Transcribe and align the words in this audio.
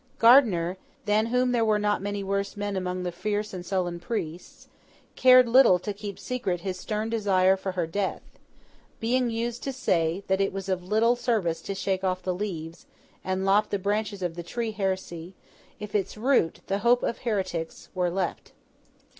Gardiner, 0.17 0.77
than 1.05 1.27
whom 1.27 1.51
there 1.51 1.63
were 1.63 1.77
not 1.77 2.01
many 2.01 2.23
worse 2.23 2.57
men 2.57 2.75
among 2.75 3.03
the 3.03 3.11
fierce 3.11 3.53
and 3.53 3.63
sullen 3.63 3.99
priests, 3.99 4.67
cared 5.15 5.47
little 5.47 5.77
to 5.77 5.93
keep 5.93 6.17
secret 6.17 6.61
his 6.61 6.79
stern 6.79 7.07
desire 7.07 7.55
for 7.55 7.73
her 7.73 7.85
death: 7.85 8.23
being 8.99 9.29
used 9.29 9.61
to 9.61 9.71
say 9.71 10.23
that 10.25 10.41
it 10.41 10.51
was 10.51 10.67
of 10.69 10.81
little 10.83 11.15
service 11.15 11.61
to 11.61 11.75
shake 11.75 12.03
off 12.03 12.23
the 12.23 12.33
leaves, 12.33 12.87
and 13.23 13.43
lop 13.43 13.69
the 13.69 13.77
branches 13.77 14.23
of 14.23 14.33
the 14.33 14.41
tree 14.41 14.69
of 14.69 14.75
heresy, 14.77 15.35
if 15.79 15.93
its 15.93 16.17
root, 16.17 16.61
the 16.65 16.79
hope 16.79 17.03
of 17.03 17.19
heretics, 17.19 17.89
were 17.93 18.09
left. 18.09 18.53